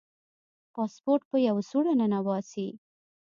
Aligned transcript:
پاسپورټ 0.73 1.21
په 1.31 1.37
یوه 1.47 1.61
سوړه 1.69 1.93
ننباسي. 2.01 2.67